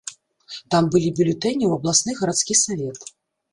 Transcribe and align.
Там 0.75 0.87
былі 0.95 1.11
бюлетэні 1.19 1.63
ў 1.69 1.77
абласны 1.77 2.09
і 2.17 2.19
гарадскі 2.25 2.61
савет. 2.65 2.99